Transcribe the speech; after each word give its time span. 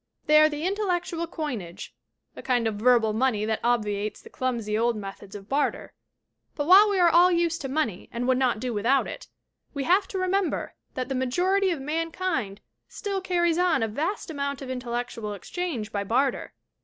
They 0.25 0.39
are 0.39 0.49
the 0.49 0.65
intellectual 0.65 1.27
coinage 1.27 1.93
a 2.35 2.41
kind 2.41 2.67
of 2.67 2.77
verbal 2.77 3.13
money 3.13 3.45
that 3.45 3.59
obviates 3.63 4.19
the 4.19 4.31
clumsy 4.31 4.75
old 4.75 4.95
methods 4.95 5.35
of 5.35 5.47
barter. 5.47 5.93
But 6.55 6.65
while 6.65 6.89
we 6.89 6.97
are 6.97 7.11
all 7.11 7.31
used 7.31 7.61
to 7.61 7.69
money 7.69 8.09
and 8.11 8.27
would 8.27 8.39
not 8.39 8.59
do 8.59 8.73
without 8.73 9.05
it 9.07 9.27
we 9.75 9.83
have 9.83 10.07
to 10.07 10.17
re 10.17 10.27
member 10.27 10.73
that 10.95 11.07
the 11.07 11.13
majority 11.13 11.69
of 11.69 11.81
mankind 11.81 12.61
still 12.87 13.21
carries 13.21 13.59
on 13.59 13.83
a 13.83 13.87
vast 13.87 14.31
amount 14.31 14.63
of 14.63 14.71
intellectual 14.71 15.35
exchange 15.35 15.91
by 15.91 16.03
barter. 16.03 16.53